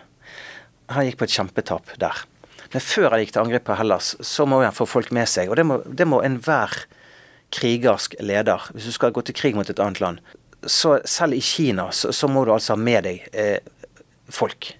[0.94, 2.24] Han gikk på et kjempetap der.
[2.72, 5.50] Men før han gikk til angrep på Hellas, så må han få folk med seg.
[5.50, 6.84] Og det må, det må enhver
[7.54, 10.20] krigersk leder, hvis du skal gå til krig mot et annet land,
[10.68, 13.62] så selv i Kina så, så må du altså ha med deg eh,
[14.28, 14.72] folk.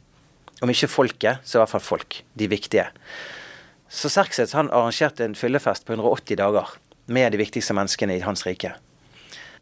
[0.61, 2.19] Om ikke folket, så i hvert fall folk.
[2.37, 2.89] De viktige.
[3.89, 6.75] Så Serkset han arrangerte en fyllefest på 180 dager
[7.09, 8.75] med de viktigste menneskene i hans rike.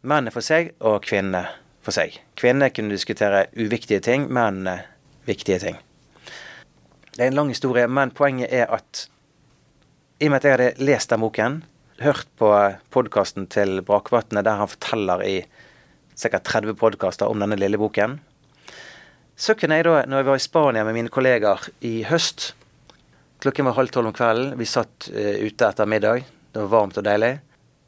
[0.03, 1.45] Mennene for seg og kvinnene
[1.85, 2.17] for seg.
[2.35, 4.81] Kvinnene kunne diskutere uviktige ting, mennene
[5.27, 5.79] viktige ting.
[7.15, 9.07] Det er en lang historie, men poenget er at
[10.19, 11.57] i og med at jeg hadde lest den boken,
[12.03, 12.51] hørt på
[12.93, 15.35] podkasten til Brakvatnet der han forteller i
[16.17, 18.19] sikkert 30 podkaster om denne lille boken,
[19.37, 22.51] så kunne jeg da, når jeg var i Spania med mine kollegaer i høst
[23.43, 26.97] Klokken var halv tolv om kvelden, vi satt uh, ute etter middag, det var varmt
[26.97, 27.35] og deilig.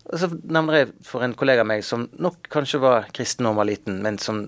[0.09, 3.51] Og så nevner jeg for en kollega av meg som nok kanskje var kristen da
[3.51, 4.47] han var liten, men som,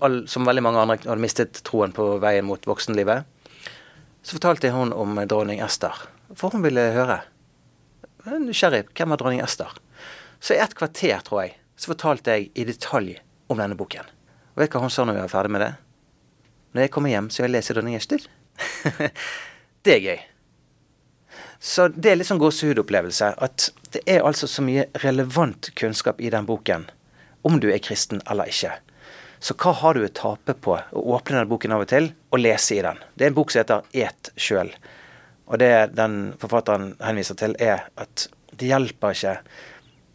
[0.00, 3.24] all, som veldig mange andre hadde mistet troen på veien mot voksenlivet.
[4.24, 5.96] Så fortalte jeg hun om dronning Ester,
[6.36, 7.22] for hun ville høre.
[8.24, 8.86] Nysgjerrig.
[8.96, 9.72] Hvem var dronning Ester?
[10.40, 13.18] Så i et kvarter, tror jeg, så fortalte jeg i detalj
[13.52, 14.08] om denne boken.
[14.54, 15.72] Og vet du hva hun sa når vi var ferdig med det?
[16.74, 18.24] Når jeg kommer hjem, så vil jeg lese dronning Ester.
[19.84, 20.22] det er gøy.
[21.64, 23.30] Så det er litt sånn gåsehudopplevelse.
[23.40, 26.88] At det er altså så mye relevant kunnskap i den boken.
[27.44, 28.74] Om du er kristen eller ikke.
[29.44, 32.40] Så hva har du å tape på å åpne den boken av og til og
[32.40, 33.00] lese i den?
[33.14, 34.72] Det er en bok som heter Et sjøl.
[35.44, 39.34] Og det den forfatteren henviser til, er at det hjelper ikke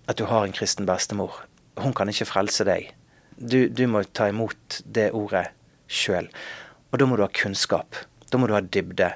[0.10, 1.44] at du har en kristen bestemor.
[1.78, 2.90] Hun kan ikke frelse deg.
[3.38, 5.46] Du, du må ta imot det ordet
[5.86, 6.30] sjøl.
[6.90, 7.98] Og da må du ha kunnskap.
[8.30, 9.14] Da må du ha dybde.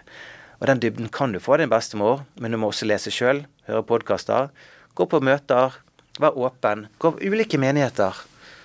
[0.63, 3.41] Og den dybden kan du få av din bestemor, men du må også lese sjøl,
[3.67, 4.45] høre podkaster,
[4.95, 5.75] gå på møter,
[6.15, 6.85] være åpen.
[7.03, 8.15] Gå på ulike menigheter.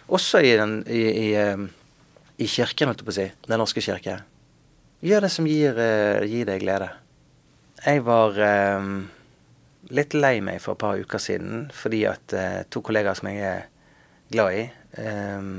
[0.06, 1.64] Også i, den, i, i, eh,
[2.38, 3.26] i kirken, holdt jeg på å si.
[3.48, 4.14] Den norske kirke.
[5.02, 6.92] Gjør det som gir, eh, gir deg glede.
[7.82, 8.88] Jeg var eh,
[9.98, 13.42] litt lei meg for et par uker siden fordi at eh, to kollegaer som jeg
[13.42, 13.68] er
[14.30, 14.66] glad i,
[15.02, 15.52] eh,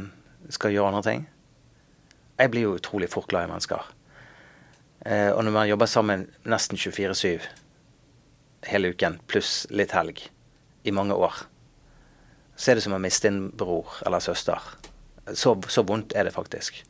[0.56, 1.30] skal gjøre andre ting.
[2.40, 3.96] Jeg blir jo utrolig fort glad i mennesker.
[5.06, 7.46] Eh, og når man jobber sammen nesten 24-7
[8.70, 10.22] hele uken, pluss litt helg,
[10.84, 11.44] i mange år,
[12.60, 14.64] så er det som å miste en bror eller søster.
[15.32, 16.82] Så, så vondt er det faktisk.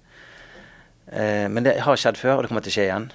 [1.11, 3.09] Eh, men det har skjedd før, og det kommer til å skje igjen.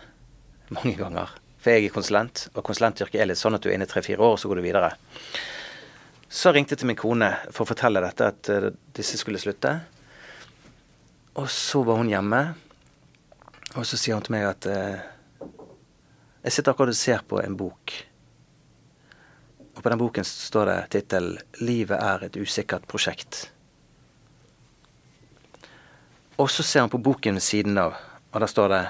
[0.74, 1.34] Mange ganger.
[1.62, 4.20] For jeg er konsulent, og konsulentyrket er litt sånn at du er inne i tre-fire
[4.20, 4.92] år, og så går du videre.
[6.28, 9.72] Så ringte jeg til min kone for å fortelle dette, at uh, disse skulle slutte.
[11.40, 12.42] Og så var hun hjemme.
[13.74, 15.02] Og så sier han til meg at eh,
[16.44, 17.94] jeg sitter akkurat og ser på en bok.
[19.74, 23.48] Og på den boken står det tittel 'Livet er et usikkert prosjekt'.
[26.38, 27.94] Og så ser han på boken ved siden av,
[28.32, 28.84] og der står det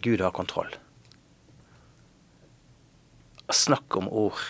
[0.00, 0.78] 'Gud har kontroll'.
[3.52, 4.40] Snakk om ord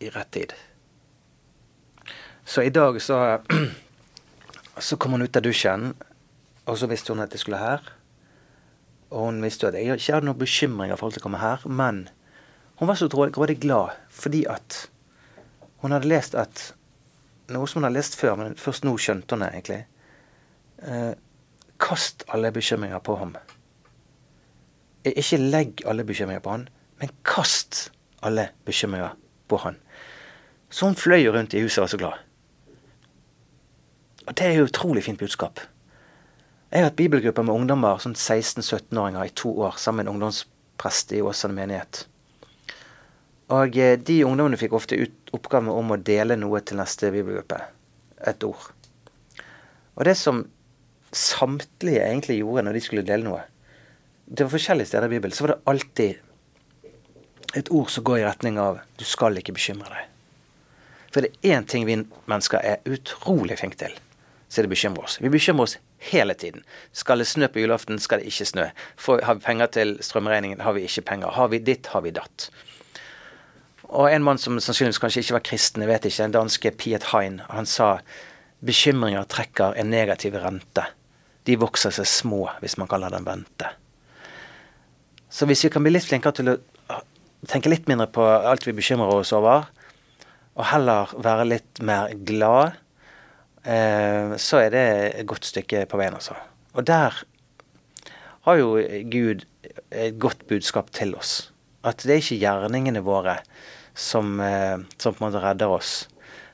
[0.00, 0.54] i rett tid.
[2.44, 3.40] Så i dag så
[4.78, 5.94] Så kom hun ut av dusjen,
[6.68, 7.80] og så visste hun at jeg skulle her.
[9.10, 11.62] Og hun visste jo at jeg ikke hadde noen bekymringer for alt som kommer her,
[11.68, 12.08] men
[12.80, 14.88] hun var så grådig glad fordi at
[15.84, 16.72] hun hadde lest at
[17.46, 19.76] Noe som hun hadde lest før, men først nå skjønte hun det egentlig.
[20.82, 21.12] Eh,
[21.78, 23.36] kast alle bekymringer på ham.
[25.06, 26.64] Ikke legg alle bekymringer på han,
[26.98, 27.92] men kast
[28.26, 29.14] alle bekymringer
[29.46, 29.78] på han.
[30.70, 32.26] Så hun fløy rundt i huset og var så glad.
[34.26, 35.60] Og det er jo utrolig fint budskap.
[36.76, 41.14] Jeg har hatt bibelgrupper med ungdommer, sånn 16-17-åringer, i to år sammen med en ungdomsprest
[41.16, 42.02] i Åsane menighet.
[43.56, 47.62] Og eh, de ungdommene fikk ofte ut oppgaven om å dele noe til neste bibelgruppe.
[48.28, 48.68] Et ord.
[49.96, 50.42] Og det som
[51.16, 53.40] samtlige egentlig gjorde når de skulle dele noe
[54.26, 58.26] Det var forskjellige steder i Bibelen, så var det alltid et ord som går i
[58.26, 60.08] retning av 'du skal ikke bekymre deg'.
[61.12, 63.96] For det er én ting vi mennesker er utrolig flinke til,
[64.48, 65.18] så er det bekymre oss.
[65.20, 65.76] Vi bekymrer oss
[66.10, 66.62] hele tiden.
[66.94, 68.66] Skal det snø på julaften, skal det ikke snø.
[69.00, 71.34] For, har vi penger til strømregningen, har vi ikke penger.
[71.34, 72.50] Har vi ditt, har vi datt.
[73.86, 77.10] Og en mann som sannsynligvis kanskje ikke var kristen, jeg vet ikke, en danske Piet
[77.12, 77.98] Hein, han sa
[78.66, 80.86] bekymringer trekker en negativ rente.
[81.46, 83.68] De vokser seg små hvis man kan la dem vente.
[85.30, 86.56] Så hvis vi kan bli litt flinkere til å
[87.46, 89.68] tenke litt mindre på alt vi bekymrer oss over,
[90.56, 92.78] og heller være litt mer glad
[93.66, 96.36] så er det et godt stykke på veien, altså.
[96.76, 97.16] Og der
[98.46, 98.76] har jo
[99.10, 99.42] Gud
[99.90, 101.50] et godt budskap til oss.
[101.86, 103.40] At det er ikke gjerningene våre
[103.94, 106.08] som, eh, som på en måte redder oss.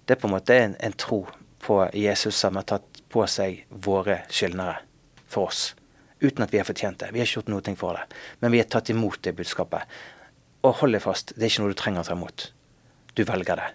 [0.07, 1.27] Det er på en måte en, en tro
[1.63, 4.79] på Jesus som har tatt på seg våre skyldnere
[5.29, 5.75] for oss.
[6.23, 7.13] Uten at vi har fortjent det.
[7.13, 8.09] Vi har ikke gjort noe for det.
[8.41, 9.85] Men vi har tatt imot det budskapet.
[10.63, 12.53] Og hold deg fast, det er ikke noe du trenger å ta imot.
[13.19, 13.71] Du velger det.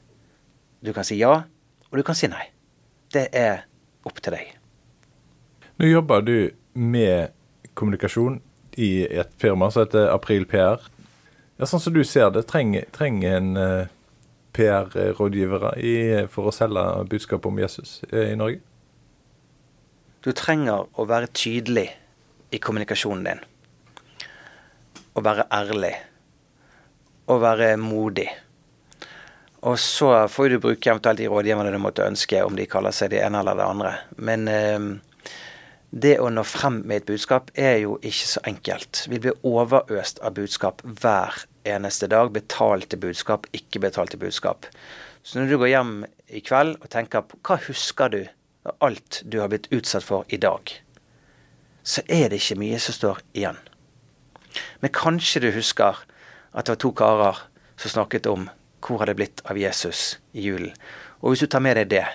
[0.81, 1.43] Du kan si ja,
[1.89, 2.47] og du kan si nei
[3.13, 3.65] det er
[4.07, 4.53] opp til deg.
[5.77, 6.37] Nå jobber du
[6.73, 7.33] med
[7.77, 8.39] kommunikasjon
[8.77, 10.81] i et firma som heter April PR.
[11.57, 13.93] Ja, Sånn som du ser det, trenger, trenger en eh,
[14.57, 15.73] PR-rådgivere
[16.33, 18.61] for å selge budskapet om Jesus eh, i Norge?
[20.25, 21.87] Du trenger å være tydelig
[22.53, 23.43] i kommunikasjonen din.
[25.17, 25.93] Å være ærlig.
[27.27, 28.27] Å være modig.
[29.65, 33.11] Og så får du bruke eventuelt de rådgiverne du måtte ønske, om de kaller seg
[33.13, 33.93] det ene eller det andre.
[34.21, 34.85] Men eh,
[35.89, 39.05] det å nå frem med et budskap er jo ikke så enkelt.
[39.09, 42.33] Vi blir overøst av budskap hver eneste dag.
[42.35, 44.67] Betalte budskap, ikke betalte budskap.
[45.23, 45.95] Så når du går hjem
[46.27, 48.21] i kveld og tenker på hva husker du
[48.67, 50.69] av alt du har blitt utsatt for i dag,
[51.87, 53.59] så er det ikke mye som står igjen.
[54.83, 56.03] Men kanskje du husker
[56.51, 57.41] at det var to karer
[57.79, 58.49] som snakket om
[58.83, 60.73] hvor har det blitt av Jesus i julen.
[61.21, 62.05] Og hvis du tar med deg det,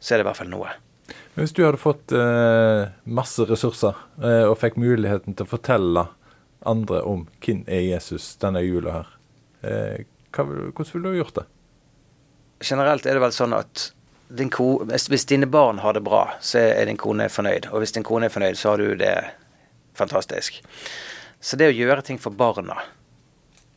[0.00, 0.72] så er det i hvert fall noe.
[1.34, 6.06] Men Hvis du hadde fått eh, masse ressurser eh, og fikk muligheten til å fortelle
[6.68, 9.14] andre om hvem er Jesus denne jula her,
[9.64, 10.04] eh,
[10.34, 11.46] hva, hvordan ville du gjort det?
[12.60, 13.90] Generelt er det vel sånn at
[14.30, 17.70] din ko, hvis, hvis dine barn har det bra, så er din kone fornøyd.
[17.72, 19.14] Og hvis din kone er fornøyd, så har du det
[19.98, 20.60] fantastisk.
[21.40, 22.76] Så det å gjøre ting for barna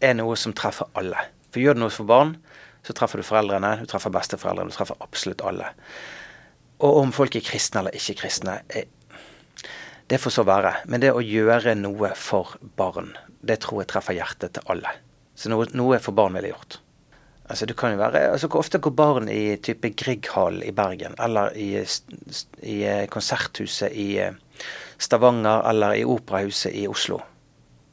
[0.04, 1.18] er noe som treffer alle.
[1.54, 2.36] For gjør du noe for barn,
[2.84, 5.70] så treffer du foreldrene, du treffer besteforeldrene, du treffer absolutt alle.
[6.84, 8.90] Og om folk er kristne eller ikke kristne, eh,
[10.12, 10.74] det får så være.
[10.92, 14.92] Men det å gjøre noe for barn, det tror jeg treffer hjertet til alle.
[15.36, 16.80] Så noe, noe for barn ville gjort.
[17.44, 21.16] Altså du kan jo være, altså Hvor ofte går barn i type Grieghallen i Bergen,
[21.20, 21.76] eller i,
[22.64, 24.36] i eh, Konserthuset i eh,
[24.98, 27.20] Stavanger, eller i Operahuset i Oslo?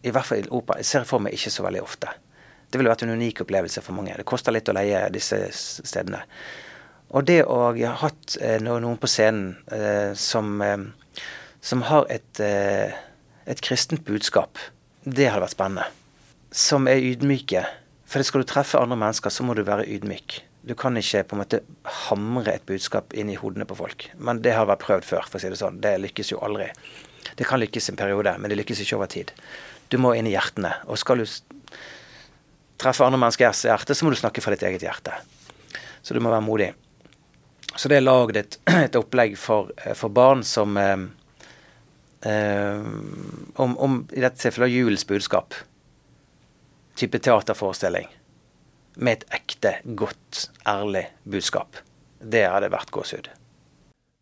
[0.02, 0.78] I hvert fall i opera.
[0.80, 2.12] Jeg ser for meg ikke så veldig ofte.
[2.70, 4.14] Det ville vært en unik opplevelse for mange.
[4.16, 6.22] Det koster litt å leie disse stedene.
[7.10, 10.84] Og det å ha hatt eh, noen på scenen eh, som, eh,
[11.60, 14.62] som har et, et kristent budskap,
[15.02, 15.88] det hadde vært spennende.
[16.54, 17.64] Som er ydmyke.
[18.10, 20.40] For skal du treffe andre mennesker, så må du være ydmyk.
[20.66, 21.62] Du kan ikke på en måte
[22.06, 24.10] hamre et budskap inn i hodene på folk.
[24.18, 25.80] Men det har vært prøvd før, for å si det sånn.
[25.82, 26.68] Det lykkes jo aldri.
[27.38, 29.32] Det kan lykkes en periode, men det lykkes ikke over tid.
[29.90, 30.74] Du må inn i hjertene.
[30.86, 31.26] Og skal du
[32.80, 35.14] treffe andre menneskers hjerte, så må du snakke fra ditt eget hjerte.
[36.02, 36.70] Så du må være modig.
[37.76, 40.96] Så det er lagd et, et opplegg for, eh, for barn som eh,
[42.28, 42.86] eh,
[43.60, 45.54] om, om i dette tilfellet julens budskap.
[46.98, 48.08] Type teaterforestilling.
[49.00, 51.78] Med et ekte, godt, ærlig budskap.
[52.20, 53.30] Det hadde vært gåsehud.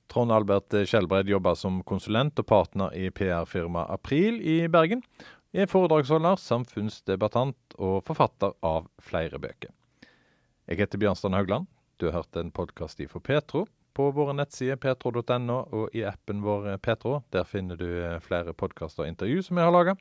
[0.09, 5.03] Trond Albert Skjelbred jobber som konsulent og partner i PR-firmaet April i Bergen.
[5.57, 9.71] Er foredragsholder, samfunnsdebattant og forfatter av flere bøker.
[10.69, 11.65] Jeg heter Bjørnstein Haugland.
[11.97, 13.63] Du har hørt en podkast fra Petro.
[13.97, 17.23] På våre nettsider petro.no og i appen vår Petro.
[17.33, 19.97] Der finner du eh, flere podkaster og intervju som jeg har laga.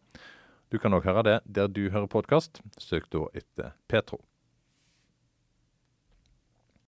[0.68, 2.60] Du kan òg høre det der du hører podkast.
[2.76, 4.20] Søk da etter Petro.